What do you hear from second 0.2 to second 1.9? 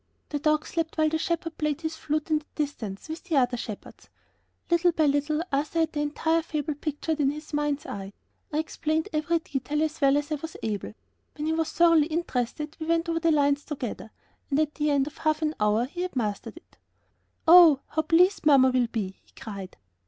"The dog slept while the shepherd played